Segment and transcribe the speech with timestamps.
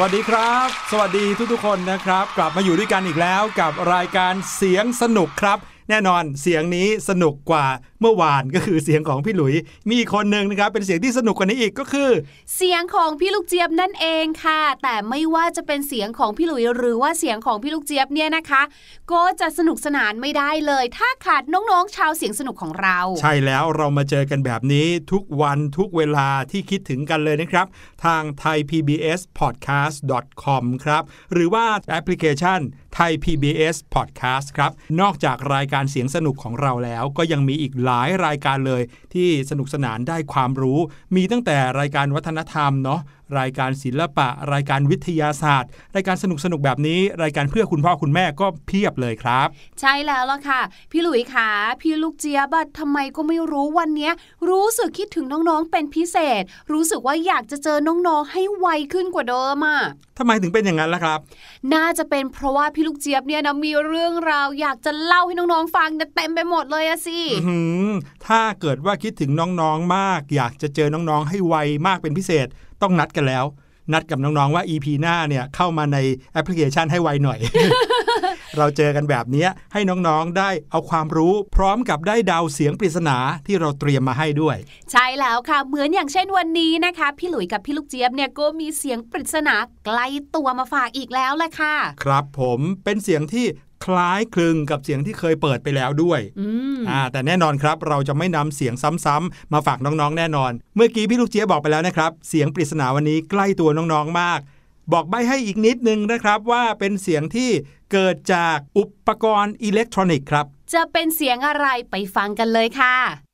[0.00, 5.58] วัสดีครับ สวัสดีทุกๆคนนะครับ กลับมาอยู่ด้วยกันอีกแล้วกับรายการเสียงสนุกครับ
[5.90, 7.66] แน่นอนเสียงนี้สนุกกว่า
[8.00, 9.54] เมื่อวานก็คือเสียงของพี่หลุย
[9.88, 12.10] มีอีกคนหนึ่งนะครับ เป็นเสียงที่สนุกกว่านี้อีกก็คือ
[12.56, 18.62] เสียงของพี่ลูกเจี๊ยบนั่นเองค่ะ แต่ไม่ว่าจะเป็นเสียงของพี่หลุยหรือว่าเสียงของพี่ลูกเจี๊ยบเนี่ยนะคะ
[19.12, 27.66] ก็จะสนุกสนานไม่ได้เลย ถ้าขาดน้องๆชาวเสียงสนุกของเรา ใช่แล้วเรามาเจอกันแบบนี้ทุกวันทุกเวลาที่คิดถึงกันเลยนะครับ
[28.04, 31.02] ทาง thaipbspodcast.com ครับ
[31.32, 32.60] หรือว่าแอปพลิเคชัน
[33.00, 38.82] ไทย PBS Podcast ครับ นอกจากรายการเสียงสนุกของเราแล้ว ก็ยังมีอีกหลายรายการเลย
[39.14, 40.78] ที่สนุกสนานได้ความรู้
[41.16, 43.00] มีตั้งแต่รายการวัฒนธรรมเนาะ
[43.38, 49.48] รายการศิลปะ รายการวิทยาศาสตร์ รายการสนุกสนุกแบบนี้ รายการเพื่อคุณพ่อคุณแม่ก็เพียบเลยครับ
[49.80, 50.60] ใช่แล้วล่ะค่ะ
[50.90, 54.12] พี่หลุยคะพี่ลูกเจี๊ยบอะทำไมก็ไม่รู้วันเนี้ย
[54.48, 56.42] รู้สึกคิดถึงน้องๆเป็นพิเศษ
[56.72, 59.80] รู้สึกว่าอยากจะเจอน้องๆให้ไวขึ้นกว่าเดิมอะ
[60.18, 61.18] ทำไมถึงเป็นอย่างนั้นล่ะครับ
[61.74, 67.88] น่าจะเป็นเพราะว่าพี่ลูกเจี๊ยบเนี่ยนะมีเรื่องราว อยากจะเล่าให้น้องๆฟังเนี่ยเต็มไปหมดเลยอะสิอื้อหือ
[68.26, 69.30] ถ้าเกิดว่าคิดถึง
[69.60, 71.54] น้องๆมาก อยากจะเจอน้องๆให้ไว
[71.86, 72.46] มากเป็นพิเศษ
[72.82, 73.44] ต้องนัดกันแล้ว
[73.92, 75.98] นัดกับน้องๆว่า EP หน้าเนี่ยเข้ามาใน
[76.32, 77.38] แอปพลิเคชันให้ไวหน่อย
[78.58, 83.16] เราเจอกันแบบเนี้ยให้น้องๆได้เอาความรู้พร้อมกับได้ดาวเสียงปริศนา
[83.46, 84.56] ที่เราเตรียมมาให้ด้วย
[84.92, 89.54] ใช่แล้วค่ะ เหมือนอย่างเช่นวันนี้นะคะ พี่หลุยกับพี่ลูกเจี๊ยบเนี่ยก็มีเสียงปริศนา
[89.86, 104.40] ใกล้ตัวมาฝากอีกแล้วแหละค่ะ ครับผมเป็นเสียงที่ค ล้ายคลึงกับเสียงที่เคยเปิดไปแล้วด้วยอืมอ่าแต่แน่นอนครับเราจะไม่นำเสียงซ้ำๆมาฝากน้องๆแน่นอน เมื่อกี้พี่ลูกเจี๊ยบบอกไปแล้วนะครับ เสียงปริศนาวันนี้ใกล้ตัวน้องๆมาก
[104.92, 107.50] บอกใบให้อีกนิดนึงนะครับว่าเป็นเสียงที่
[107.92, 113.27] เกิดจากอุปกรณ์อิเล็กทรอนิกส์ครับ จะเป็นเสียงอะไรไปฟังกันเลยค่ะ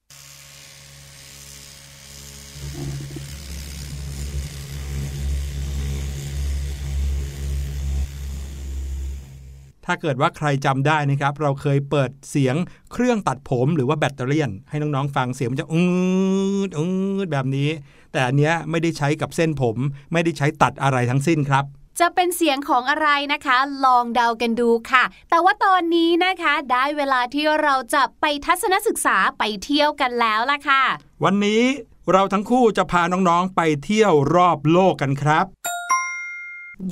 [9.86, 12.56] ถ้าเกิดว่าใครจำได้นะครับ เราเคยเปิดเสียง
[12.92, 15.84] เครื่องตัดผมหรือว่าแบตเตอรี่ยนให้น้องๆฟังเสียงมันจะอื
[16.68, 16.86] ดอื
[17.24, 17.70] ดแบบนี้
[18.12, 19.76] แต่อันเนี้ยไม่ได้ใช้กับเส้นผม
[20.12, 21.64] ไม่ได้ใช้ตัดอะไรทั้งสิ้นครับ
[22.00, 30.82] จะเป็นเสียงของอะไรนะคะ ลองเดากันดูค่ะ แต่ว่าตอนนี้นะคะ ได้เวลาที่เราจะไปทัศนศึกษาไปเที่ยวกันแล้วล่ะค่ะ
[31.24, 31.62] วันนี้
[32.12, 35.46] เราทั้งคู่จะพาน้องๆไปเที่ยวรอบโลกกันครับ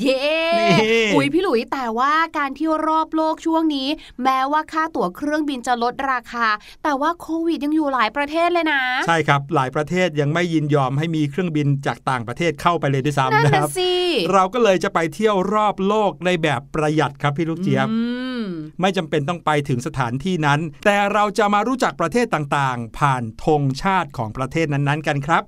[0.01, 0.23] เย้
[0.61, 3.89] นี่อุ้ยพี่หลุยแต่ว่าการเที่ยวรอบโลกช่วงนี้
[4.23, 6.47] แม้ว่าค่าตั๋วเครื่องบินจะลดราคา
[6.83, 13.93] แต่ว่าโควิดยังอยู่หลายประเทศเลยนะ ใช่ครับ หลายประเทศยังไม่ยินยอมให้มีเครื่องบินจากต่างประเทศเข้าไปเลยด้วยนั่นซ้ำนะคน่ะรับสิ
[14.33, 17.99] เราก็เลยจะไปเที่ยวรอบโลกในแบบประหยัดครับพี่ลูกเจี๊ยบอื
[18.43, 18.45] ม
[18.81, 25.43] ไม่จำเป็นต้องไปถึงสถานที่นั้น แต่เราจะมารู้จักประเทศต่างๆ ผ่านธงชาติของประเทศนั้นๆ กันครับ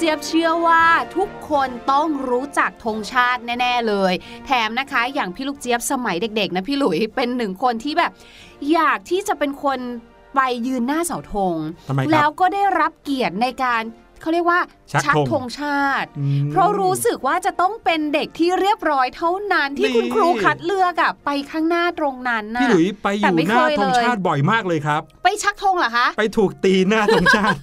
[0.00, 0.84] เจี๊ยบเชื่อว่า
[1.16, 4.12] ทุกคนต้องรู้จักธงชาติแน่ ๆเลย
[4.46, 8.12] แถมนะคะอย่างพี่ลูกเจี๊ยบสมัยเด็กๆนะพี่หลุยเป็นหนึ่งคนที่แบบ
[8.72, 9.78] อยากที่จะเป็นคน
[10.34, 11.54] ไปยืนหน้าเสาธง
[11.88, 13.82] ทำไมครับแล้วก็ได้รับเกียรติในการ
[14.20, 14.60] เขาเรียกว่า
[14.92, 27.58] ชักธงธงชาติอืมเพราะรู้สึกว่าจะต้องเป็นเด็กที่เรียบร้อยเท่านั้นที่นี่คุณครูคัดเลือกอะไปข้างหน้าตรงนั้นนะพี่หลุยไปอแต่ยู่ไม่หน้าเคยธงเลยชาติบ่อยมากเลยครับ ไปชักธงเหรอคะ ไปถูกตีหน้าธงชาติ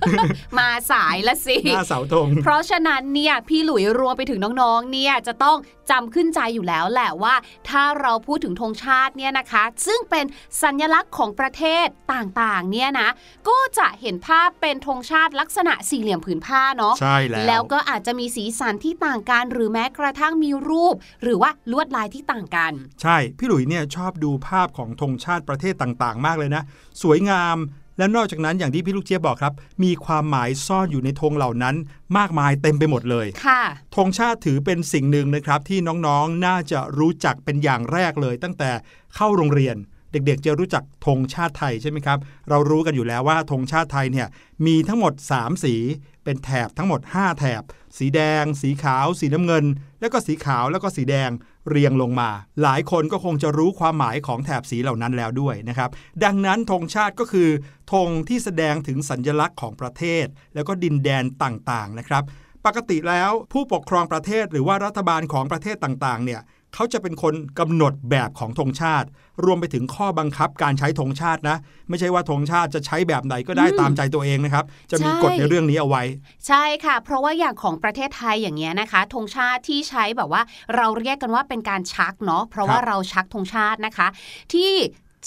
[0.59, 5.57] มาสายละสิหน้าเสาธงเพราะฉะนั้นเนี่ยพี่หลุยรวมไปถึงน้องๆเนี่ยจะต้อง
[5.91, 7.35] จำขึ้นใจอยู่แล้วแหละว่า
[7.69, 10.25] ถ้าเราพูดถึงธงชาติเนี่ยนะคะ ซึ่งเป็น
[10.63, 13.09] สัญลักษณ์ของประเทศต่างๆเนี่ยนะ
[13.49, 26.63] ก็จะเห็นภาพเป็นธงชาติลักษณะสี่เหลี่ยมผืนผ้าเนาะใช่แล้ว แล้วก็อาจจะมีสีสันที่ต่างกัน หรือแม้กระทั่งมีรูป หรือว่าลวดลายที่ต่างกัน ใช่ พี่หลุยเนี่ยชอบดูภาพของธงชาติประเทศต่างๆ มากเลยนะ
[27.01, 27.57] สวยงาม
[27.97, 29.53] และนอกจากนั้นอย่างที่พี่ลูกเจี๊ยบบอกครับ
[29.83, 31.75] มีความหมายซ่อนอยู่ในธงเหล่านั้น
[32.17, 33.61] มากมายเต็มไปหมดเลยค่ะ
[33.95, 38.71] ธงชาติถือเป็นสิ่งหนึ่งนะครับ ที่น้องๆน่าจะรู้จักเป็นอย่างแรกเลย ตั้งแต่
[39.15, 39.75] เข้าโรงเรียน
[40.15, 42.17] เด็กๆ จะรู้จักธงชาติไทยใช่ไหมครับ
[42.49, 44.27] เรารู้กันอยู่แล้วว่าธงชาติไทยเนี่ย
[44.65, 45.75] มีทั้งหมด 3 สี
[46.23, 47.63] เป็นแถบทั้งหมด 5 แถบ
[47.97, 49.65] สีแดง สีขาว สีน้ำเงิน
[49.99, 51.29] แล้วก็สีขาวแล้วก็สีแดง
[51.69, 52.29] เรียงลงมา
[52.63, 55.89] หลายคนก็คงจะรู้ความหมายของแถบสีเหล่านั้นแล้วด้วยนะครับ
[56.23, 57.49] ดังนั้นธงชาติก็คือ
[57.93, 62.23] ธงที่แสดงถึงสัญลักษณ์ของประเทศ แล้วก็ดินแดนต่างๆนะครับ
[62.65, 66.41] ปกติแล้วผู้ปกครองประเทศหรือว่ารัฐบาลของประเทศต่างๆเนี่ย
[66.75, 69.07] เขาจะเป็นคนกำหนดแบบของธงชาติ
[69.45, 71.57] รวมไปถึงข้อบังคับการใช้ธงชาตินะ
[71.89, 76.03] ไม่ใช่ว่าธงชาติจะใช้แบบไหนก็ได้อืมตามใจตัวเองนะครับ จะมีใช่กฎในเรื่องนี้เอาไว้
[76.47, 80.41] ใช่ค่ะ เพราะว่าอย่างของประเทศไทยอย่างเงี้ยนะคะธงชาติที่ใช้แบบว่า
[80.75, 84.07] เราเรียกกันว่าเป็นการชักเนาะเพราะว่าครับเราชักธงชาตินะคะ
[84.53, 84.71] ที่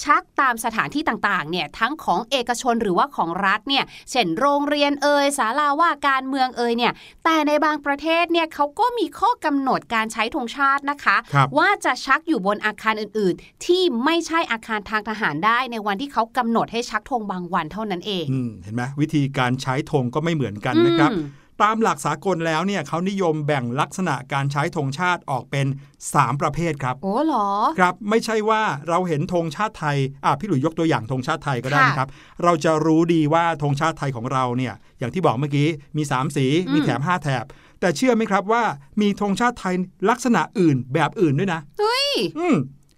[0.05, 6.93] ชักตามสถานที่ต่างๆเนี่ยทั้งของเอกชนหรือว่าของรัฐเนี่ยเช่นโรงเรียนเอ่ยศาลาว่าการเมืองเอ่ยเนี่ย
[7.25, 21.25] แต่ในบางประเทศเนี่ยเขาก็มีข้อกำหนดการใช้ธงชาตินะคะครับว่าจะชักอยู่บนอาคารอื่น ๆ ที่ไม่ใช่อาคารทางทหารได้ในวันที่เขากำหนดให้ชักธงบางวันเท่านั้นเองอืมเห็นไหมวิธีการใช้ธงก็ไม่เหมือนกันนะครับอืม
[21.63, 25.67] ตามหลักสากลแล้วเนี่ยเขานิยมแบ่งลักษณะการใช้ธงชาติออกเป็น
[26.05, 27.49] 3 ประเภทครับ โอ้เหรอ
[27.79, 32.09] ครับไม่ใช่ว่าเราเห็นธงชาติไทยอะพี่หลุยยกตัวอย่างธงชาติไทยก็ได้ค่ะนะครับ
[32.45, 37.45] เราจะรู้ดีว่าธงชาติไทยของเราเนี่ยอย่างที่บอกเมื่อกี้มี 3 สีอืมมีแถม 5 แถบ
[37.81, 38.63] แต่เชื่อไหมครับว่า
[39.01, 39.75] มีธงชาติไทย
[40.11, 42.57] ลักษณะอื่นแบบอื่นด้วยนะเฮ้ยอืม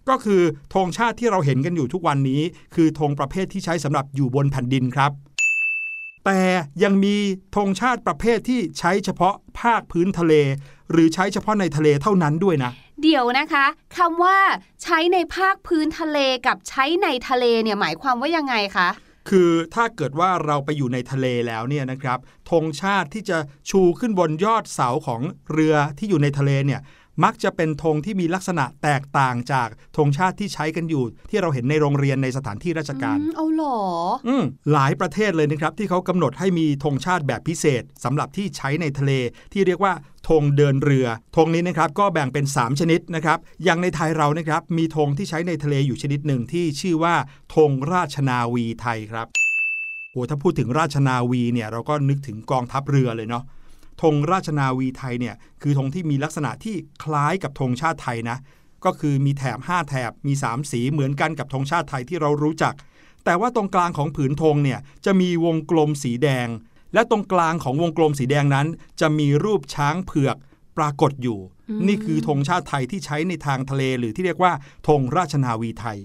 [0.09, 0.41] ก็คือ
[0.73, 2.41] ธงชาติที่เราเห็นกันอยู่ทุกวันนี้
[2.75, 5.11] คือธงประเภทที่ใช้สำหรับอยู่บนแผ่นดินครับ
[6.25, 6.39] แต่
[6.83, 7.15] ยังมี
[7.55, 10.33] ธงชาติประเภทที่ใช้เฉพาะภาคพื้นทะเล
[10.91, 13.65] หรือใช้เฉพาะในทะเลเท่านั้นด้วยนะ เดี๋ยวนะคะ
[13.97, 14.37] คำว่า
[14.83, 18.89] ใช้ในภาคพื้นทะเลกับใช้ในทะเลเนี่ยหมายความว่ายังไงคะ
[19.29, 22.17] คือถ้าเกิดว่าเราไปอยู่ในทะเลแล้วเนี่ยนะครับ
[22.51, 23.37] ธงชาติที่จะ
[23.69, 26.81] ชูขึ้นบนยอดเสาของเรือที่อยู่ในทะเลเนี่ย
[27.23, 33.77] มักจะเป็นธงที่มีลักษณะแตกต่างจากธงชาติที่ใช้กันอยู่ ที่เราเห็นในโรงเรียนในสถานที่ราชการอืมเอาเหรอ
[34.27, 39.11] อืมหลายประเทศเลยนะครับ ที่เขากำหนดให้มีธงชาติแบบพิเศษสำหรับที่ใช้ในทะเล
[39.53, 39.93] ที่เรียกว่า
[40.29, 47.15] ธงเดินเรือธงนี้นะครับก็แบ่งเป็น 3 ชนิดนะครับ อย่างในไทยเรานะครับมีธงที่ใช้ในทะเลอยู่ชนิดหนึ่งที่ชื่อว่า
[47.55, 49.27] ธงราชนาวีไทยครับ
[50.11, 53.43] โอ้ถ้าพูดถึงราชนาวีเนี่ยเราก็นึกถึงกองทัพเรือเลยเนาะ
[54.01, 58.37] ธงราชนาวีไทยเนี่ยคือธงที่มีลักษณะที่คล้ายกับธงชาติไทยนะ
[58.85, 62.73] ก็คือมีแถบ 5 แถบมี 3 สีเหมือนกันกับธงชาติไทยที่เรารู้จัก
[63.25, 66.47] แต่ว่าตรงกลางของผืนธงเนี่ยจะมีวงกลมสีแดง
[66.93, 68.67] และตรงกลางของวงกลมสีแดงนั้น
[69.01, 70.37] จะมีรูปช้างเผือก
[70.77, 71.39] ปรากฏอยู่
[71.69, 74.53] อืมนี่คือธงชาติไทยที่ใช้ในทางทะเลหรือที่เรียกว่า
[74.87, 75.97] ธงราชนาวีไทย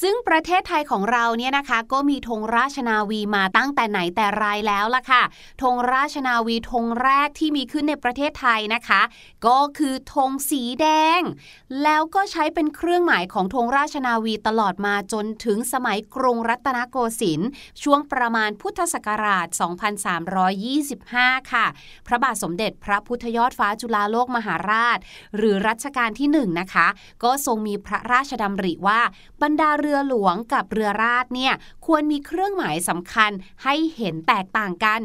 [0.00, 5.22] ซึ่งประเทศไทยของเราเนี่ยนะคะก็มีธงราชนาวีมาตั้งแต่ไหนแต่ไรแล้วล่ะค่ะ
[5.62, 9.02] ธงราชนาวีธงแรกที่มีขึ้นในประเทศไทยนะคะ
[9.46, 10.86] ก็คือธงสีแด
[11.18, 11.20] ง
[11.82, 17.48] แล้วก็ใช้เป็นเครื่องหมายของธงราชนาวีตลอดมาจนถึงสมัยกรุงรัตนโกสินทร์
[17.82, 19.46] ช่วงประมาณพุทธศักราช
[20.74, 21.66] 2325 ค่ะ
[22.06, 24.98] พระบาทสมเด็จพระพุทธยอดฟ้าจุฬาโลกมหาราช
[25.36, 26.86] หรือรัชกาลที่หนึ่งนะคะ
[27.24, 29.00] ก็ทรงมีพระราชดำริว่า
[29.42, 31.52] บรรดาเรือหลวงกับเรือราดเนี่ย
[31.86, 33.30] ควรมีเครื่องหมายสำคัญ
[33.64, 35.02] ให้เห็นแตกต่างกัน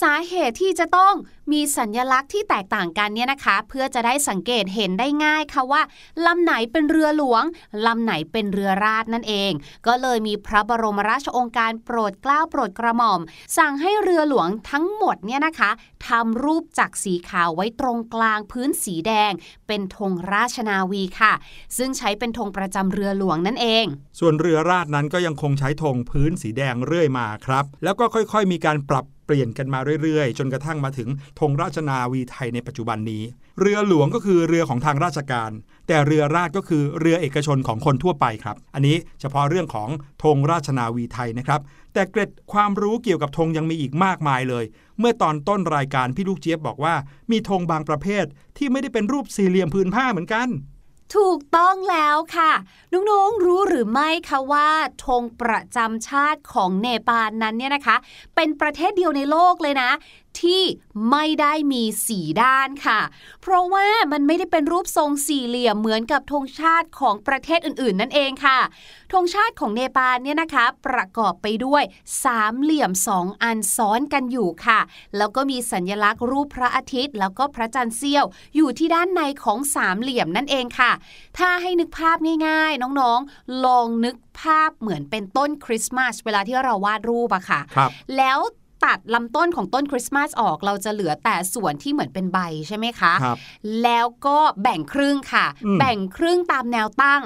[0.00, 1.14] สาเหตุที่จะต้อง
[1.52, 5.82] มีสัญญลักษณ์ที่แตกต่างกันเนี่ยนะคะ เพื่อจะได้สังเกตเห็นได้ง่ายค่ะว่า
[6.26, 7.44] ลำไหนเป็นเรือหลวง
[7.86, 9.52] ลำไหนเป็นเรือราดนั่นเอง
[9.86, 13.20] ก็เลยมีพระบรมราชองค์การโปรดเกล้าโปรดกระหม่อม
[13.58, 15.70] สั่งให้เรือหลวงทั้งหมดเนี่ยนะคะ
[16.08, 19.32] ทำรูปจักสีขาวไว้ตรงกลางพื้นสีแดง
[19.66, 21.32] เป็นธงราชนาวีค่ะ
[21.76, 23.84] ซึ่งใช้เป็นธงประจำเรือหลวงนั่นเอง
[24.20, 31.08] ส่วนเรือราดนั้นก็ยังคงใช้ธงพื้นสีแดงเรื่อยมาครับ แล้วก็ค่อยๆ มีการปรับ เปลี่ยนกันมาเรื่อยๆ จนกระทั่งมาถึง
[31.40, 33.22] ธงราชนาวีไทยในปัจจุบันนี้
[33.60, 35.50] เรือหลวงก็คือเรือของทางราชการ
[35.88, 39.88] แต่เรือราดก็คือเรือเอกชนของคนทั่วไปครับ อันนี้เฉพาะเรื่องของ
[40.22, 41.60] ธงราชนาวีไทยนะครับ
[41.94, 44.64] แต่เกร็ดความรู้เกี่ยวกับธงยังมีอีกมากมายเลย
[44.98, 46.94] เมื่อตอนต้นรายการพี่ลูกเจี๊ยบบอกว่า
[47.30, 48.24] มีธงบางประเภท
[48.56, 50.48] ที่ไม่ได้เป็นรูปสี่เหลี่ยมผืนผ้าเหมือนกัน
[51.14, 52.52] ถูกต้องแล้วค่ะ
[52.92, 54.68] น้องๆรู้หรือไม่คะว่า
[55.06, 57.96] ธงประจำชาติของเนปาลนั้นเนี่ยนะคะ
[58.34, 59.90] เป็นประเทศเดียวในโลกเลยนะ
[60.42, 60.62] ที่
[61.10, 63.00] ไม่ได้มีสีด้านค่ะ
[63.42, 68.58] เพราะว่ามันไม่ได้เป็นรูปทรงสี่เหลี่ยมเหมือนกับธงชาติของประเทศอื่นๆ นั่นเองค่ะ
[69.12, 71.82] ธงชาติของเนปาลเนี่ยนะคะ ประกอบไปด้วย
[72.24, 74.80] สามเหลี่ยมสองอันซ้อนกันอยู่ค่ะ
[75.16, 78.24] แล้วก็มีสัญลักษณ์รูปพระอาทิตย์ แล้วก็พระจันทร์เสี้ยว
[78.56, 80.92] อยู่ที่ด้านในของสามเหลี่ยมนั่นเองค่ะ
[81.38, 82.16] ถ้าให้นึกภาพ
[82.46, 88.38] ง่ายๆ น้องๆ ลองนึกภาพเหมือนเป็นต้นคริสต์มาสเวลาที่เราวาดรูปอะค่ะครับแล้ว
[88.84, 93.38] ตัดลำต้นของต้นคริสต์มาสออกเราจะเหลือแต่ส่วนที่เหมือนเป็นใบใช่ไหมคะครับ
[93.82, 97.22] แล้วก็แบ่งครึ่งค่ะอืมแบ่งครึ่งตามแนวตั้ง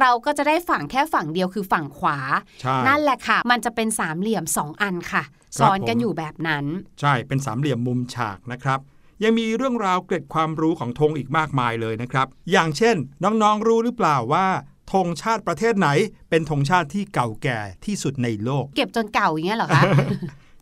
[0.00, 2.18] เราก็จะได้ฝั่งแค่ฝั่งเดียวคือฝั่งขวา
[2.60, 5.22] ใช่นั่นแหละค่ะ มันจะเป็นสามเหลี่ยมสองอันค่ะ
[5.58, 6.64] ซ้อนกันผมอยู่แบบนั้น
[7.00, 8.80] ใช่เป็นสามเหลี่ยมมุมฉากนะครับ
[9.24, 14.46] ยังมีเรื่องราวเกร็ดความรู้ของธงอีกมากมายเลยนะครับ อย่างเช่น น้องๆรู้หรือเปล่าว่า
[14.92, 15.88] ธงชาติประเทศไหน
[16.30, 19.82] เป็นธงชาติที่เก่าแก่ที่สุดในโลก เก็บจนเก่าอย่างเงี้ยเหรอคะ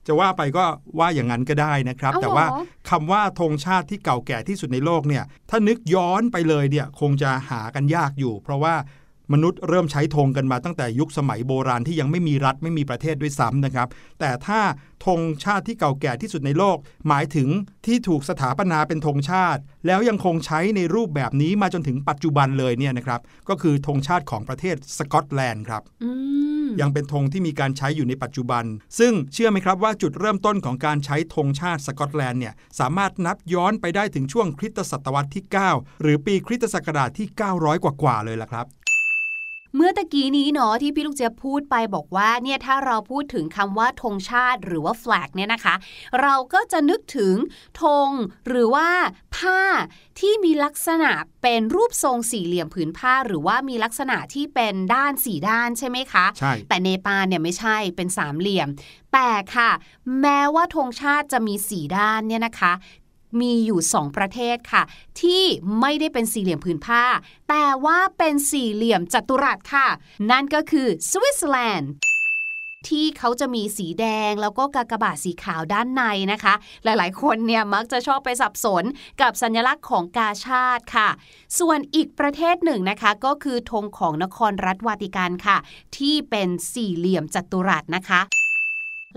[0.09, 0.65] จะว่าไปก็
[0.99, 2.47] ว่าอย่างนั้นก็ได้นะครับเอาเหรอแต่ว่า
[2.91, 8.75] คำว่าธงชาติที่เก่าแก่ที่สุดในโลกเนี่ยถ้านึกย้อนไปเลยเนี่ยคงจะหากันยากอยู่ เพราะว่า
[9.33, 13.89] มนุษย์เริ่มใช้ธงกันมาตั้งแต่ยุคสมัยโบราณที่ยังไม่มีรัฐไม่มีประเทศด้วยซ้ำนะครับ
[14.21, 14.61] แต่ถ้า
[15.07, 16.77] ธงชาติที่เก่าแก่ที่สุดในโลก
[17.09, 17.49] หมายถึง
[17.87, 26.11] ที่ถูกสถาปนาเป็นธงชาติ แล้วยังคงใช้ในรูปแบบนี้มาจนถึงปัจจุบันเลยเนี่ยนะครับ ก็คือธงชาติของประเทศสกอตแลนด์ครับอื
[26.67, 28.65] มยังเป็นธงที่มีการใช้อยู่ในปัจจุบัน
[28.99, 38.67] ซึ่งเชื่อไหมครับว่าจุดเริ่มต้นของการใช้ธงชาติสกอตแลนด์เนี่ยสามารถนับย้อนไปได้ถึงช่วงคริสตศตวรรษที่ 9 หรือปีคริสตศักราชที่ 900 กว่าๆเลยล่ะครับ
[39.77, 45.75] เมื่อตะกี้นี้เนาะที่พี่ลูกเจี๊ยบพูดไปบอกว่าเนี่ยถ้าเราพูดถึงคำว่าธงชาติหรือว่า flag เนี่ยนะคะ
[46.23, 47.35] เราก็จะนึกถึง
[47.83, 48.11] ธง
[48.49, 48.89] หรือว่า
[49.37, 49.61] ผ้า
[50.21, 51.11] ที่มีลักษณะ
[51.43, 58.69] เป็นรูปทรงสี่เหลี่ยมผืนผ้า หรือว่ามีลักษณะที่เป็นด้านสี่ด้านใช่ไหมคะใช่แต่เนปาลเนี่ยไม่ใช่เป็นสามเหลี่ยม
[59.13, 59.71] แต่ค่ะ
[60.21, 62.73] แม้ว่าธงชาติจะมีสีด้านเนี่ยนะคะ
[63.41, 64.83] มีอยู่สองประเทศค่ะ
[65.21, 65.45] ที่
[65.81, 67.05] ไม่ได้เป็นสี่เหลี่ยมผืนผ้า
[67.49, 69.89] แต่ว่าเป็นสี่เหลี่ยมจัตุรัสค่ะ
[70.31, 71.93] นั่นก็คือสวิตเซอร์แลนด์
[72.89, 76.55] ที่เขาจะมีสีแดงแล้วก็กากบาทสีขาวด้านในนะคะ
[76.85, 78.85] หลายๆ คนเนี่ยมักจะชอบไปสับสน
[79.21, 81.09] กับสัญลักษณ์ของกาชาติค่ะ
[81.59, 85.59] ส่วนอีกประเทศหนึ่งนะคะ ก็คือธงของนครรัฐวาติกันค่ะ
[85.97, 88.21] ที่เป็นสี่เหลี่ยมจัตุรัสนะคะ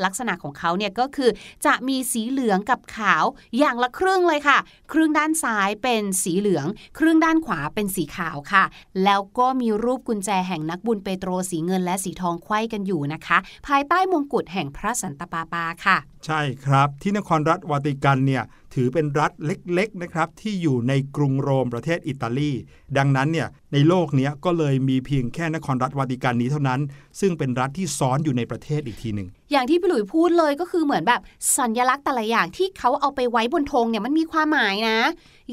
[0.06, 1.30] ลักษณะของเขาเนี่ยก็คือ
[1.66, 3.24] จะมีสีเหลืองกับขาว
[3.58, 4.58] อย่างละครึ่งเลยค่ะ
[4.92, 6.66] ครึ่งด้านซ้ายเป็นสีเหลือง
[7.00, 8.64] ครึ่งด้านขวาเป็นสีขาวค่ะ
[9.04, 18.44] แล้วก็มีรูปกุญแจแห่งนักบุญเปโตรสีเงินและสีทองไขว้กันอยู่นะคะ ภายใต้มงกุฎแห่งพระสันตะปาปาค่ะ ใช่ครับที่นครรัฐวาติกันเนี่ย
[18.76, 22.52] ถือเป็นรัฐเล็กๆนะครับที่อยู่ในกรุงโรมประเทศอิตาลี
[22.98, 26.80] ดังนั้นเนี่ยในโลกนี้ก็เลยมีเพียงแค่นครรัฐวาติกันนี้เท่านั้น
[27.20, 31.22] ซึ่งเป็นรัฐที่ซ้อนอยู่ในประเทศอีกทีหนึ่งอย่างที่พี่หลุยพูดเลยก็คือเหมือนแบบ
[31.58, 35.00] สัญลักษณ์แต่ละอย่างที่เขาเอาไปไว้บนธงเนี่ยมันมีความหมายนะ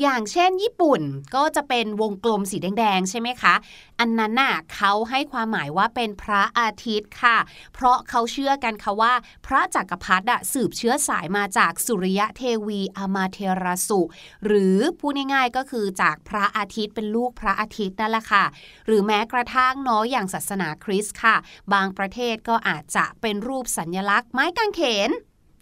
[0.01, 1.03] อย่างเช่นญี่ปุ่น
[1.35, 3.55] ก็จะเป็นวงกลมสีแดงๆใช่ไหมคะ
[4.01, 7.39] อันนั้นน่ะเขาให้ความหมายว่าเป็นพระอาทิตย์ค่ะ
[7.75, 9.13] เพราะเขาเชื่อกันค่ะว่า
[9.47, 14.01] พระจักรพรรดิสืบเชื้อสายมาจากสุริยะเทวีอามาเทราสุ
[14.47, 18.45] หรือพูดง่ายๆก็คือจากพระอาทิตย์เป็นลูกพระอาทิตย์นั่นแหละค่ะ
[18.87, 21.37] หรือแม้กระทั่งเนาะอย่างศาสนาคริสต์ค่ะ
[21.73, 25.13] บางประเทศก็อาจจะเป็นรูปสัญลักษณ์ไม้กางเขน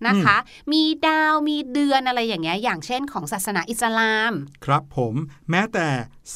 [0.06, 0.36] นะคะ
[0.72, 4.32] มีดาวมีเดือนอะไรอย่างเงี้ยอย่างเช่นของศาสนาอิสลาม
[4.64, 5.14] ครับผม
[5.50, 5.88] แม้แต่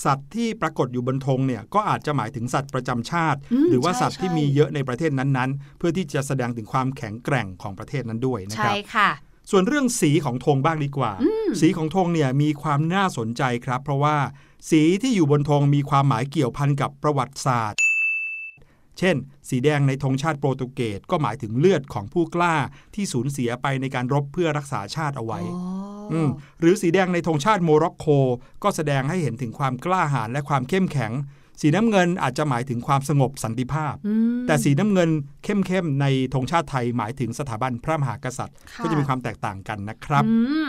[0.04, 9.10] สัตว์ที่ปรากฏอยู่บนธงเนี่ยก็อาจจะหมายถึงสัตว์ประจำชาติอืมหรือว่าใช่สัตว์ที่ใช่มีเยอะในประเทศนั้นๆ เพื่อที่จะแสดงถึงความแข็งแกร่งของประเทศนั้นด้วยนะคใช่รับค่ะ
[9.50, 11.12] ส่วนเรื่องสีของธงบ้างดีกว่า
[11.60, 14.16] สีของธงเนี่ยมีความน่าสนใจครับ เพราะว่า
[14.70, 17.78] สีที่อยู่บนธงมีความหมายเกี่ยวพันกับประวัติศาสตร์
[19.00, 19.16] เช่น
[19.48, 22.56] สีแดงในธงชาติโปรตุเกสก็หมายถึงเลือดของผู้กล้า
[22.94, 25.40] ที่สูญเสียไปในการรบเพื่อรักษาชาติเอาไว้
[26.12, 26.28] อืม
[26.60, 28.06] หรือสีแดงในธงชาติโมร็อกโก
[28.62, 31.12] ก็แสดงให้เห็นถึงความกล้าหาญและความเข้มแข็ง
[31.60, 35.10] สีน้ำเงินอาจจะหมายถึงความสงบสันติภาพอืมแต่สีน้ำเงิน
[35.44, 40.32] เข้มๆในธงชาติไทยหมายถึงสถาบันพระมหากษัตริย์ค่ะก็จะมีความแตกต่างกันนะครับอื
[40.66, 40.68] ม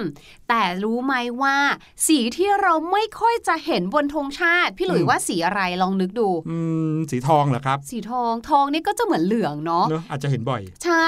[0.49, 1.57] แต่รู้ไหมว่า
[2.07, 6.57] สีที่เราไม่ค่อยจะเห็นบนธงชาติ พี่หลุยอืมว่าสีอะไรลองนึกดูอื
[6.93, 11.07] มสีทองเหรอครับ สีทองทองนี่ก็จะเหมือนเหลืองเนาะเนอะอาจจะเห็นบ่อย ใช่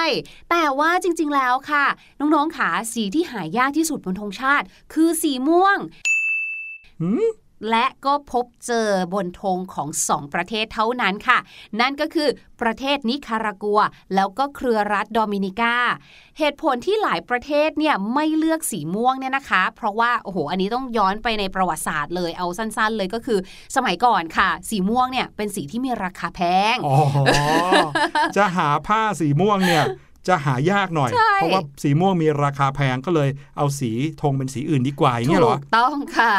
[0.50, 1.86] แต่ว่าจริง ๆ แล้วค่ะ
[2.19, 5.78] น้องๆขาสีที่หายากที่สุดบนธงชาติ คือสีม่วง
[7.02, 7.24] หืม
[7.69, 11.39] และก็พบเจอบนธงของสองประเทศเท่านั้นค่ะ
[11.80, 12.30] นั่นก็คือ
[12.62, 13.80] ประเทศนิคารากัว
[14.15, 15.76] แล้วก็เครือรัฐโดมินิกา
[16.39, 23.39] เหตุผลที่หลายประเทศเนี่ยไม่เลือกสีม่วงเนี่ยนะคะ เพราะว่าโอ้โหอันนี้ต้องย้อนไปในประวัติศาสตร์เลยเอาสั้นๆ เลยก็คือ
[23.76, 26.41] สมัยก่อนค่ะ สีม่วงเนี่ยเป็นสีที่มีราคาแพ
[26.73, 26.97] งอ๋อ
[28.38, 29.84] จะหาผ้าสีม่วงเนี่ย
[30.28, 36.34] จะหายากหน่อยใช่เพราะว่าสีม่วงมีราคาแพงก็เลยเอาสีธงเป็นสีอื่นดีกว่าอย่างเงี้ยเหรอถูกต้องค่ะ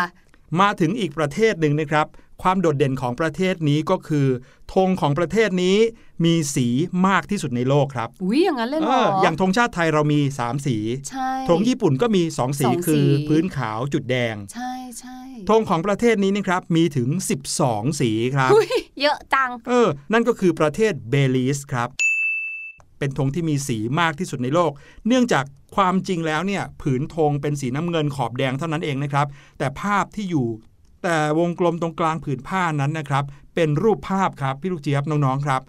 [0.61, 2.07] มาถึงอีกประเทศหนึ่งนะครับ
[2.43, 4.27] ความโดดเด่นของประเทศนี้ก็คือ
[4.75, 5.77] ธงของประเทศนี้
[6.25, 6.67] มีสี
[7.07, 10.77] มากที่สุดในโลกครับอุ้ยอย่างนั้นเลยเหรเออออย่างธงชาติไทยเรามี 3 สี
[11.09, 15.19] ใช่ธงญี่ปุ่นก็มี2สีสองสีคือพื้นขาวจุดแดง ใช่ใช่
[15.51, 17.09] ธงของประเทศนี้นะครับมีถึง
[17.55, 21.89] 12 สีครับอุ๊ยเยอะจัง เออ นั่นก็คือประเทศเบลีสครับ
[23.05, 24.73] เป็นธงที่มีสีมากที่สุดในโลก
[25.07, 25.45] เนื่องจาก
[25.77, 29.27] ความจริงแล้วเนี่ยผืนธงเป็นสีน้ำเงินขอบแดงเท่านั้นเองนะครับ
[29.59, 30.47] แต่ภาพที่อยู่
[31.03, 35.63] แต่วงกลมตรงกลางผืนผ้านั้นนะครับ เป็นรูปภาพครับพี่ลูกเจี๊ยบน้องๆครับ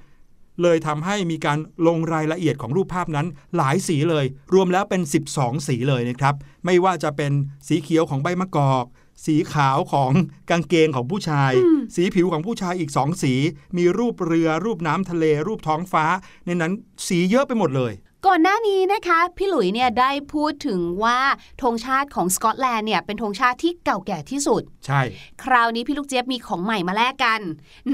[0.61, 5.01] เลยทำให้มีการลงรายละเอียดของรูปภาพนั้นหลายสีเลย รวมแล้วเป็น
[5.33, 7.31] 12 สีเลยนะครับ ไม่ว่าจะเป็น
[7.67, 8.85] สีเขียวของใบมะกอก
[9.25, 10.11] สีขาวของ
[10.49, 11.51] กางเกงของผู้ชาย
[11.95, 13.33] สีผิวของผู้ชายอีกสองสี
[13.77, 16.05] มีรูปเรือรูปน้ำทะเล รูปท้องฟ้า
[16.45, 16.73] ในนั้น
[17.07, 17.93] สีเยอะไปหมดเลย
[18.29, 21.19] ก่อนหน้านี้นะคะ พี่หลุยเนี่ยได้พูดถึงว่า
[21.61, 25.01] ธงชาติของสกอตแลนด์เนี่ยเป็นธงชาติที่เก่าแก่ที่สุด ใช่
[25.43, 27.41] คราวนี้พี่ลูกเจี๊ยบมีของใหม่มาแลกกัน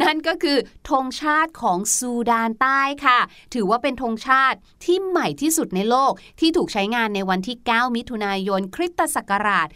[0.01, 0.57] นั่นก็คือ
[0.89, 3.19] ธงชาติของซูดานใต้ค่ะ
[3.53, 9.67] ถือว่าเป็นธงชาติที่ใหม่ที่สุดในโลกที่ถูกใช้งานในวันที่ 9 มิถุนายนคริสตศักราช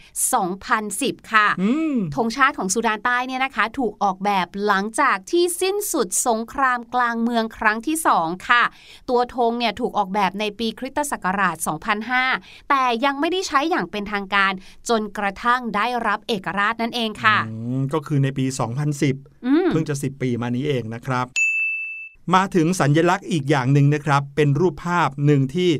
[0.62, 8.62] 2010 ค่ะอืมธงชาติของซูดานใต้เนี่ยนะคะ ถูกออกแบบหลังจากที่สิ้นสุดสงครามกลางเมืองครั้งที่ 2 ค่ะ
[9.10, 11.56] ตัวธงเนี่ยถูกออกแบบในปีคริสตศักราช
[12.12, 14.52] 2005 แต่ยังไม่ได้ใช้อย่างเป็นทางการ
[14.88, 18.46] จนกระทั่งได้รับเอกราชนั่นเองค่ะอืมก็คือในปี
[18.96, 21.26] 2010อืมเพิ่งจะ 10 ปีมานี้เองนะครับ
[22.34, 25.70] มาถึงสัญญลักษณ์อีกอย่างหนึ่งนะครับ เป็นรูปภาพหนึ่งที่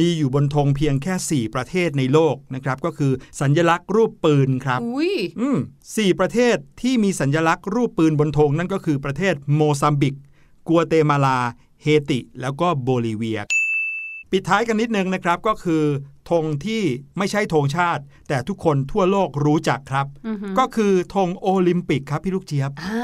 [0.00, 5.58] มีอยู่บนธงเพียงแค่ 4 ประเทศในโลกนะครับ ก็คือสัญญลักษณ์รูปปืนครับอุ้ยอืม
[5.96, 10.14] สี่ประเทศที่มีสัญญลักษณ์รูปปืนบนธงนั่นก็คือประเทศโมซัมบิก
[10.68, 11.38] กัวเตมาลา
[11.82, 13.40] เฮติ แล้วก็โบลิเวีย
[14.32, 15.84] ปิดท้ายกันนิดนึงนะครับก็คือ
[16.30, 16.82] ธงที่
[17.18, 23.00] ไม่ใช่ธงชาติ แต่ทุกคนทั่วโลกรู้จักครับอือหือก็คือธงโอลิมปิกครับพี่ลูกเจี๊ยบอ่า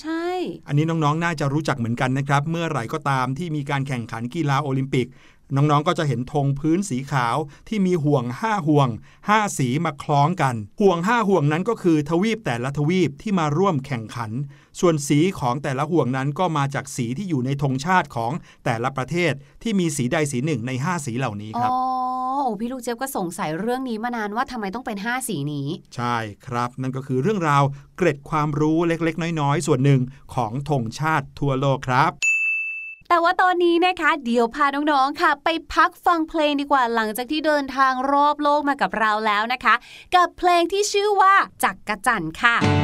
[0.00, 0.26] ใช่
[0.68, 5.06] อันนี้น้องๆ น่าจะรู้จักเหมือนกันนะครับ เมื่อไหร่ก็ตามที่มีการแข่งขันกีฬาโอลิมปิก
[5.56, 7.36] น้องๆ ก็จะเห็นธงพื้นสีขาว
[7.68, 8.88] ที่มีห่วง 5 ห่วง
[9.22, 14.30] 5 สีมาคล้องกัน ห่วง 5 ห่วงนั้นก็คือทวีปแต่ละทวีปที่มาร่วมแข่งขัน
[14.80, 18.32] ส่วนสีของแต่ละห่วงนั้นก็มาจากสีที่อยู่ในธงชาติของ
[18.64, 21.74] แต่ละประเทศที่มีสีใดสีหนึ่งใน 5 สีเหล่านี้อ๋ครับอ
[22.44, 27.62] โอ้พี่ลูกเจี๊ยบก็สงสัยเรื่องนี้มานานว่าทำไมต้องเป็น 5 สีนี้ ใช่ครับ นั่นก็คือเรื่องราว
[27.96, 30.00] เกร็ดความรู้เล็กๆ น้อยๆ ส่วนหนึ่ง
[30.34, 32.31] ของธงชาติทั่วโลกครับ
[33.12, 39.74] แต่ว่าตอนนี้นะคะ เดี๋ยวพาน้องๆค่ะ ไปพักฟังเพลงดีกว่าหลังจากที่เดินทางรอบโลกมากับเราแล้วนะคะ
[40.14, 42.81] กับเพลงที่ชื่อว่าจักกะจันค่ะ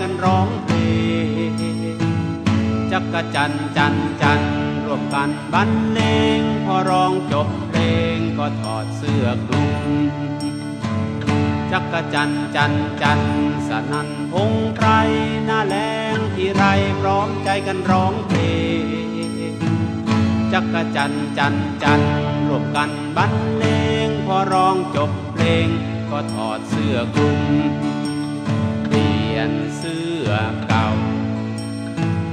[0.00, 0.76] กันร้องเพล
[1.50, 1.98] ง
[2.92, 4.40] จักรจันจันจัน
[4.84, 6.00] ร่วมกันบรรเล
[6.38, 7.78] งพอร้องจบเพล
[8.14, 9.74] งก็ถอดเสื้อคลุม
[11.72, 12.72] จักรจันจัน
[13.02, 13.20] จัน
[13.68, 14.88] สนันพงไพร
[15.44, 15.76] หน้าแล
[16.14, 16.64] งที่ไร
[17.00, 18.40] พร้อมใจกันร้องเพล
[19.52, 19.54] ง
[20.52, 20.64] จัก
[20.96, 22.00] จันจันจัน
[22.48, 23.64] ร่วมกันบรรเล
[24.06, 25.66] งพอร้องจบเพลง
[26.10, 27.40] ก็ถอดเสื้อคลุม
[29.40, 30.30] ยนเสื้อ
[30.68, 30.88] เก่า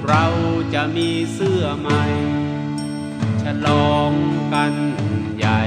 [0.08, 0.26] เรา
[0.74, 2.04] จะมีเสื้อใหม่
[3.42, 4.14] ฉลอง
[4.54, 4.74] กัน
[5.38, 5.62] ใหญ่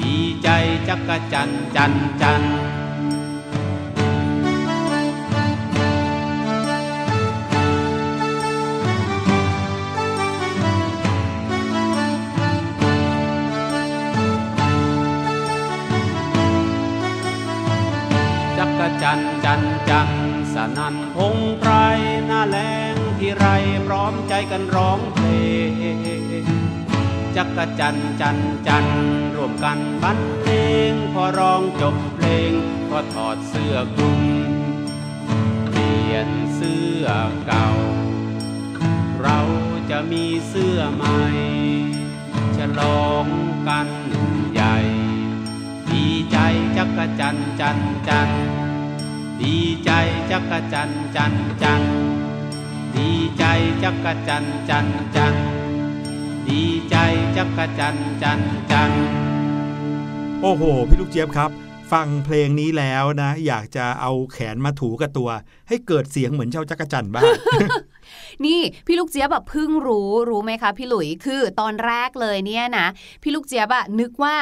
[0.00, 0.48] ดีใจ
[0.88, 1.92] จักรจันจัน
[2.22, 2.42] จัน
[20.78, 21.72] นันพงไพร
[22.26, 22.58] หน้าแล
[22.92, 23.46] งที่ไร
[23.86, 25.26] พร้อมใจกันร้องเพล
[26.42, 26.44] ง
[27.36, 28.86] จักจันจันจัน
[29.34, 30.50] ร่วมกันบรรเล
[30.90, 32.52] ง พอร้องจบเพลง
[32.90, 34.20] ก็ถอดเสื้อคลุม
[35.68, 37.04] เปลี่ยนเสื้อ
[37.46, 37.68] เก่า
[39.22, 39.40] เรา
[39.90, 41.18] จะมีเสื้อใหม่
[42.56, 43.26] ฉลอง
[43.68, 43.88] กัน
[44.52, 44.76] ใหญ่
[45.90, 46.36] ดีใจ
[46.76, 48.63] จักจันจันจันทร์
[49.42, 49.90] ดีใจ
[50.30, 51.92] จักรจันทร์จันทร์จันทร์
[52.96, 53.44] ดีใจ
[53.82, 55.46] จักรจันทร์จันทร์จันทร์
[56.48, 56.96] ดีใจ
[57.36, 59.04] จักรจันทร์จันทร์จันทร์
[60.42, 61.50] โอ้โห พี่ลูกเจี๊ยบครับ
[61.92, 65.30] ฟังเพลงนี้แล้วนะ อยากจะเอาแขนมาถูกับตัว
[65.68, 67.30] ให้เกิดเสียงเหมือนเจ้าจักรจันทร์บ้าง
[68.44, 72.86] นี่พี่ลูกเจี๊ยบแบบเพิ่งรู้รู้ไหมคะ พี่หลุยคือตอนแรกเลยเนี่ยนะ
[73.22, 74.34] พี่ลูกเจี๊ยบอะนึกว่า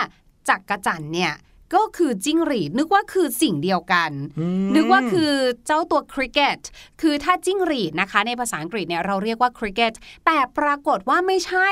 [0.48, 1.32] จักกะจันเนี่ย
[1.74, 5.32] ก็คือจิ้งหรีด นึกว่าคือสิ่งเดียวกันอืมนึกว่าคือ
[5.66, 6.60] เจ้าตัวคริกเก็ต
[7.00, 9.92] คือถ้าจิ้งหรีดนะคะ ในภาษาอังกฤษเนี่ยเราเรียกว่าคริกเก็ต
[10.26, 11.68] แต่ปรากฏว่าไม่ใช่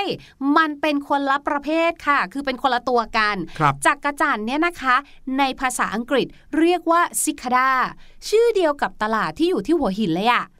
[0.56, 4.96] มันเป็นคนละประเภทค่ะ คือเป็นคนละตัวกันครับจักกะจันเนี่ยนะคะ
[5.38, 6.26] ในภาษาอังกฤษ
[6.58, 7.70] เรียกว่าซิคาดา
[8.28, 10.44] ชื่อเดียวกับตลาดที่อยู่ที่หัวหินเลยอะ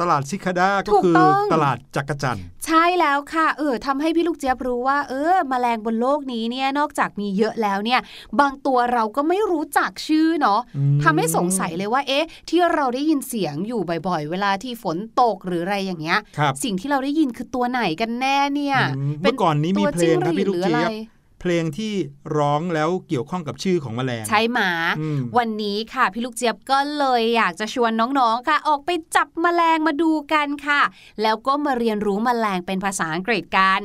[0.00, 8.00] ตลาดซิคาดาก็ถูกคือต้องตลาดจักรจันทร์ใช่แล้วค่ะ เออทำให้พี่ลูกเจี๊ยบรู้ว่า เออแมลงบนโลกนี้เนี่ยนอกจากมีเยอะแล้วเนี่ย
[8.40, 21.92] บางตัวเราก็ไม่รู้จักชื่อเนาะอืมทำให้สงสัยเลยว่า เอ๊ะ ที่เราได้ยินเสียงอยู่บ่อยๆ เวลาที่ฝนตกหรืออะไรอย่างเงี้ยครับสิ่งที่เราได้ยินคือตัวไหนกันแน่เนี่ยอืมเมื่อก่อนนี้มีเพลงครับพี่ลูกหรือเจี๊อะไรยบ เพลงที่
[22.36, 30.82] ร้องแล้วเกี่ยวข้องกับชื่อของแมลง ใช่หมาอืมวันนี้ค่ะ พี่ลูกเจี๊ยบก็เลยอยากจะชวนน้องๆค่ะ ออกไปจับแมลงมาดูกันค่ะ
[31.22, 33.80] แล้วก็มาเรียนรู้แมลงเป็นภาษาอังกฤษกัน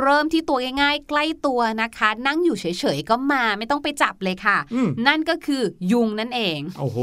[0.00, 6.98] เริ่มที่ตัวง่ายๆ ใกล้ตัวนะคะ นั่งอยู่เฉยๆก็มาไม่ต้องไปจับเลยค่ะอืมนั่นก็คือยุงนั่นเอง โอ้โห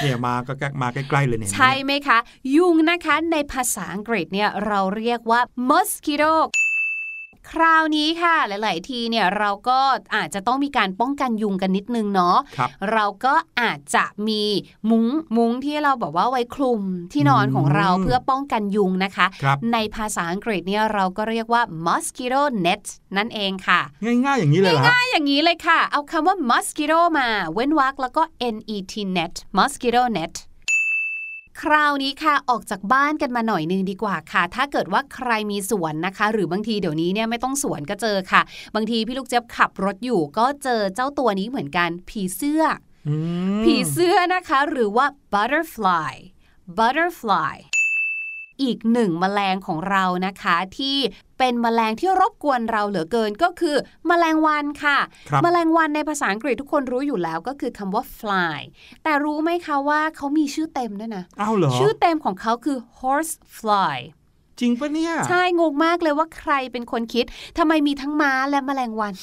[0.00, 2.18] เนี่ยมาก็ใกล้มาใกล้ๆเลยเนี่ยใช่ไหมคะ
[2.56, 6.34] ยุงนะคะในภาษาอังกฤษเนี่ยเราเรียกว่า mosquito
[7.52, 9.80] คราวนี้ค่ะ หลาย ๆ ทีเนี่ยเราก็
[10.16, 14.42] อาจจะต้องมีการป้องกันยุงกันนิดนึงเนาะครับเราก็อาจจะมี
[14.90, 16.82] มุ้งมุ้งที่เราบอกว่าไว้คลุม
[17.12, 22.84] ที่นอนของเราอืมเพื่อป้องกันยุงนะคะครับในภาษาอังกฤษเนี่ยเราก็เรียกว่า mosquito net
[23.16, 30.34] นั่นเองค่ะ ง่าย ๆ อย่างนี้เลยเหรอฮะถ้าอย่างนี้เลยค่ะ เอาคำว่า mosquito มาเว้นวรรคแล้วก็ net net mosquito net
[31.60, 38.42] คราวนี้ค่ะออกจากบ้านกันมาหน่อยนึงดีกว่าค่ะ ถ้าเกิดว่าใครมีสวนนะคะ หรือบางทีเดี๋ยวนี้เนี่ยไม่ต้องสวนก็เจอค่ะ
[38.74, 42.62] บางทีพี่ลูกเจี๊ยบขับรถอยู่ก็เจอเจ้าตัวนี้เหมือนกัน ผีเสื้อ
[43.08, 43.14] อื
[43.60, 46.14] มผีเสื้อนะคะ หรือว่า butterfly
[46.78, 47.56] butterfly
[48.62, 50.96] อีกหนึ่งแมลงของเรานะคะที่
[51.38, 58.58] เป็นแมลงที่รบกวนเราเหลือเกินก็คือแมลงวันค่ะครับแมลงวันในภาษาอังกฤษทุกคนรู้อยู่แล้วก็คือคำว่า fly
[59.04, 63.98] แต่รู้ไหมคะว่าเขามีชื่อเต็มด้วยนะเอ้าเหรอ ชื่อเต็มของเขาคือ horse fly
[64.60, 67.26] จริงปะเนี่ย ใช่ งงมากเลยว่าใครเป็นคนคิด
[67.58, 69.14] ทำไมมีทั้งม้าและแมลงวัน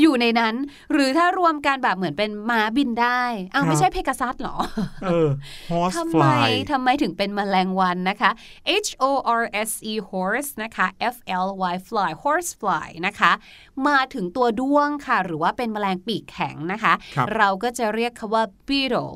[0.00, 0.54] อยู่ในนั้น
[0.92, 3.22] หรือถ้ารวมกันแบบเหมือนเป็นม้าบินได้
[3.54, 4.56] อ้าวครับไม่ใช่เพกาซัสหรอ
[5.04, 5.28] เออ
[5.70, 8.30] horse ทำไม fly ทำไมถึงเป็นแมลงวันนะคะ
[8.86, 9.04] H O
[9.40, 13.32] R S E horse นะคะ F L Y fly horse fly นะคะ
[13.88, 19.14] มาถึงตัวด้วงค่ะ หรือว่าเป็นแมลงปีกแข็งนะคะครับเราก็จะเรียกคำว่า beetle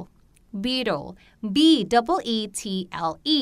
[0.65, 1.09] beetle
[1.57, 1.59] B
[1.93, 2.63] double E T
[3.11, 3.39] L E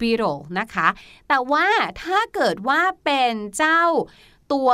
[0.00, 0.88] beetle นะคะ
[1.28, 1.66] แต่ว่า
[2.02, 3.82] ถ้าเกิดว่าเป็นเจ้า
[4.52, 4.70] ตัว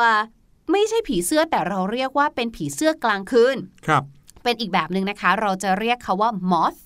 [0.73, 4.03] ไม่ใช่ผีเสื้อแต่เราเรียกว่าเป็นผีเสื้อกลางคืน ครับ
[4.43, 6.81] เป็นอีกแบบหนึ่งนะคะ เราจะเรียกเขาว่า moth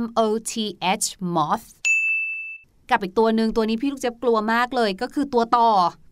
[0.00, 0.52] M O T
[1.02, 1.66] H moth
[2.90, 5.68] กับอีกตัวหนึ่งตัวนี้พี่ลูกเจ็บกลัวมากเลยก็คือตัวต่อ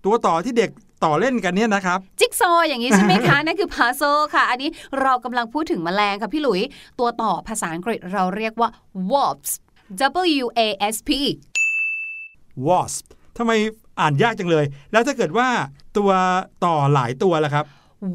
[0.07, 0.71] ตัวต่อที่เด็ก
[1.05, 6.61] ต่อเล่นกันเนี่ยนะครับ จิ๊กซอว์อย่างนี้ใช่ไหมคะ นั่นคือ puzzle ค่ะ อันนี้เรากำลังพูดถึงแมลงค่ะพี่หลุย
[6.99, 8.69] ตัวต่อภาษาอังกฤษเราเรียกว่า
[9.13, 9.61] wasp
[10.43, 11.11] W A S P
[12.67, 13.05] wasp
[13.39, 13.53] ทำไม
[14.01, 15.49] อ่านยากจังเลย แล้วถ้าเกิดว่า
[15.97, 16.11] ตัว
[16.65, 17.65] ต่อหลายตัวล่ะครับ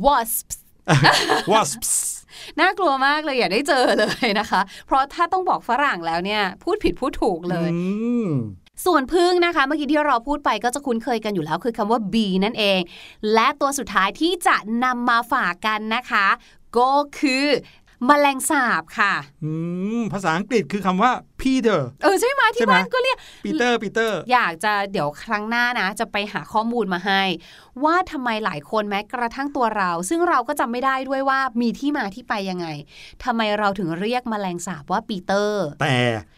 [0.06, 0.58] wasps
[1.52, 1.92] wasps
[2.60, 7.80] น่ากลัวมากเลยอย่าได้เจอเลยนะคะ เพราะถ้าต้องบอกฝรั่งแล้วเนี่ย พูดผิดพูดถูกเลยอื
[8.28, 8.30] ม
[8.86, 12.80] ส่วนพึ่งนะคะเมื่อกี้ที่เราพูดไปก็จะคุ้นเคยกันอยู่แล้วคือคำว่า bee นั่นเอง
[13.34, 16.28] และตัวสุดท้ายที่จะนำมาฝากกันนะคะ
[16.78, 17.46] ก็คือ
[18.06, 19.52] แมลงสาบค่ะ อื
[20.00, 21.12] ม ภาษาอังกฤษคือคำว่า
[21.44, 27.22] Peter เออใช่ไหมใช่ที่ไหมบ้านก็เรียก Peter Peter อยากจะเดี๋ยวครั้งหน้านะ จะไปหาข้อมูลมาให้
[27.84, 32.68] ว่าทำไมหลายคนแม้กระทั่งตัวเรา ซึ่งเราก็จำไม่ได้ด้วยว่ามีที่มาที่ไปยังไง
[33.24, 35.96] ทำไมเราถึงเรียกแมลงสาบว่าปีเตอร์ แต่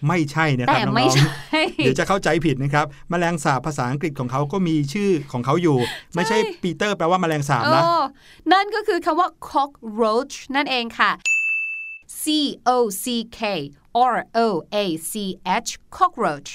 [0.07, 5.77] ไม่ใช่นะคแต่รับน้ไม่องใช่ๆเดี๋ยวจะเข้าใจผิดนะครับแมลงสาบภาษาอังกฤษของเขาก็มีชื่อของเขาอยู่
[6.15, 7.93] ไม่ใช่ปีเตอร์แปลว่าแมลงสาบนะโอ้
[8.51, 11.11] นั่นก็คือคำว่า cockroach นั่นเองค่ะ
[12.21, 12.23] C
[12.67, 12.69] O
[13.03, 13.05] C
[13.39, 13.41] K
[14.13, 14.77] R O A
[15.11, 15.13] C
[15.65, 16.51] H cockroach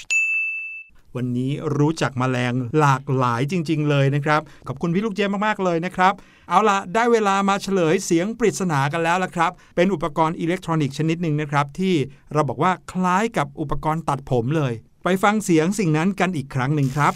[1.15, 6.13] วันนี้รู้จักแมลงหลากหลายจริง ๆ เลยนะครับ ขอบคุณพี่ลูกเจี๊ยบมาก ๆ เลยนะครับ
[6.49, 11.95] เอาละได้เวลามาเฉลยเสียงปริศนากันแล้วละครับ เป็นอุปกรณ์อิเล็กทรอนิกส์ชนิดหนึ่งนะครับ ที่
[12.33, 14.73] เราบอกว่าคล้ายกับอุปกรณ์ตัดผมเลย
[15.03, 17.13] ไปฟังเสียงสิ่งนั้นกันอีกครั้งหนึ่งครับ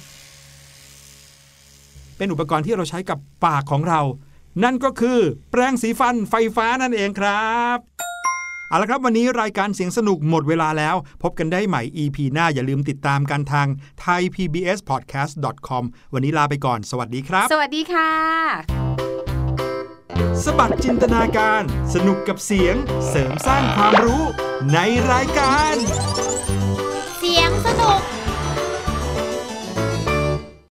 [2.17, 4.01] เป็นอุปกรณ์ที่เราใช้กับปากของเรา
[4.63, 5.19] นั่นก็คือ
[5.51, 7.77] แปรงสีฟันไฟฟ้านั่นเองครับ
[8.69, 13.67] เอาละครับวันนี้รายการเสียงสนุกหมดเวลาแล้ว พบกันได้ใหม่ EP หน้าอย่าลืมติดตามกันทาง
[14.03, 18.11] thaipbspodcast.com วันนี้ลาไปก่อน สวัสดีครับ สวัสดีค่ะ
[20.43, 21.61] สบัดจินตนาการ
[21.93, 22.75] สนุกกับเสียง
[23.09, 24.23] เสริมสร้างความรู้
[24.73, 24.79] ใน
[25.11, 25.75] รายการ